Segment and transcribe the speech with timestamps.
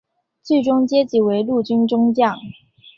[0.41, 2.35] 最终阶级为陆军中将。